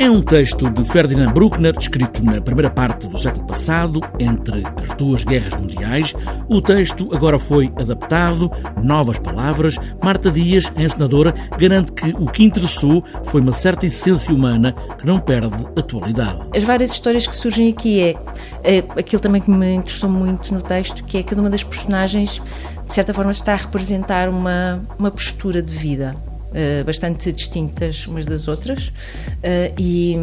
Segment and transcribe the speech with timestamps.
[0.00, 4.94] É um texto de Ferdinand Bruckner, escrito na primeira parte do século passado, entre as
[4.94, 6.14] duas guerras mundiais.
[6.48, 8.50] O texto agora foi adaptado,
[8.82, 9.76] novas palavras.
[10.02, 15.04] Marta Dias, a encenadora, garante que o que interessou foi uma certa essência humana que
[15.04, 16.40] não perde atualidade.
[16.56, 18.16] As várias histórias que surgem aqui é,
[18.64, 22.40] é aquilo também que me interessou muito no texto, que é cada uma das personagens,
[22.86, 26.16] de certa forma, está a representar uma, uma postura de vida
[26.50, 30.16] Uh, bastante distintas umas das outras, uh, e,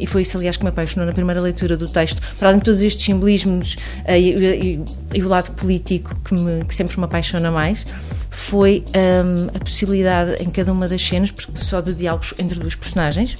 [0.00, 2.22] e, foi isso, aliás, que me apaixonou na primeira leitura do texto.
[2.38, 6.64] Para além de todos estes simbolismos uh, e, e, e, o lado político que, me,
[6.64, 7.84] que, sempre me apaixona mais,
[8.30, 13.36] foi um, a possibilidade em cada uma das cenas, só de diálogos entre duas personagens,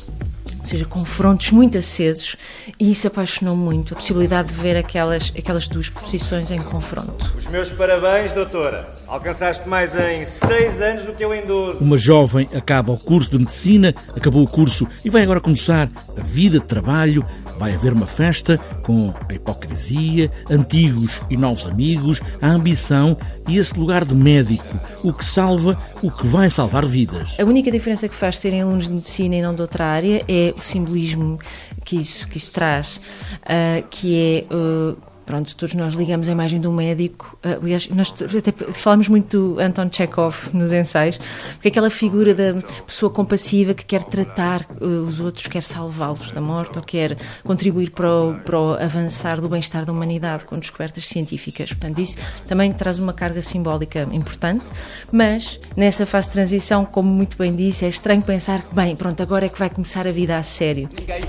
[0.61, 2.37] ou seja, confrontos muito acesos,
[2.79, 7.35] e isso apaixonou muito, a possibilidade de ver aquelas, aquelas duas posições em confronto.
[7.37, 8.85] Os meus parabéns, doutora.
[9.07, 11.83] Alcançaste mais em seis anos do que eu em 12.
[11.83, 16.21] Uma jovem acaba o curso de medicina, acabou o curso e vai agora começar a
[16.23, 17.25] vida de trabalho.
[17.59, 23.16] Vai haver uma festa com a hipocrisia, antigos e novos amigos, a ambição
[23.49, 27.39] e esse lugar de médico, o que salva, o que vai salvar vidas.
[27.39, 30.55] A única diferença que faz serem alunos de medicina e não de outra área é
[30.57, 31.39] o simbolismo
[31.85, 34.55] que isso, que isso traz, uh, que é.
[34.55, 37.39] Uh, pronto, todos nós ligamos a imagem de um médico.
[37.43, 41.19] Eh, aliás, nós até falamos muito do Anton Chekhov nos ensaios,
[41.53, 46.30] porque é aquela figura da pessoa compassiva que quer tratar uh, os outros, quer salvá-los
[46.30, 50.59] da morte ou quer contribuir para o, para o avançar do bem-estar da humanidade com
[50.59, 51.71] descobertas científicas.
[51.71, 54.65] Portanto, isso também traz uma carga simbólica importante,
[55.11, 59.23] mas nessa fase de transição, como muito bem disse, é estranho pensar que, bem, pronto,
[59.23, 60.89] agora é que vai começar a vida a sério.
[60.99, 61.23] Ninguém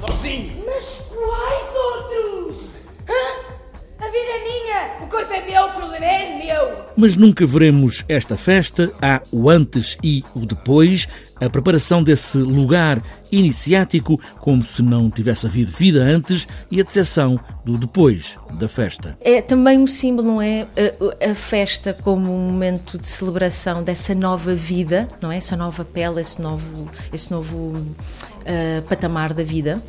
[0.00, 0.51] sozinho.
[5.32, 6.84] Corpo é meu, o problema é meu.
[6.96, 8.92] Mas nunca veremos esta festa.
[9.00, 11.08] Há o antes e o depois,
[11.40, 17.40] a preparação desse lugar iniciático, como se não tivesse havido vida antes, e a decepção
[17.64, 19.16] do depois da festa.
[19.22, 20.66] É também um símbolo, não é?
[21.20, 25.38] A, a, festa como um momento de celebração dessa nova vida, não é?
[25.38, 29.82] Essa nova pele, esse novo, esse novo uh, patamar da vida.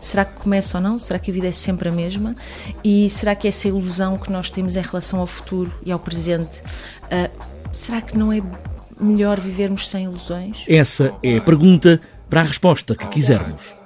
[0.00, 0.98] Será que começa ou não?
[0.98, 2.34] Será que a vida é sempre a mesma?
[2.84, 6.60] E será que essa ilusão que nós temos em relação ao futuro e ao presente,
[6.60, 8.40] uh, será que não é
[9.00, 10.64] melhor vivermos sem ilusões?
[10.68, 13.77] Essa é a pergunta para a resposta que quisermos.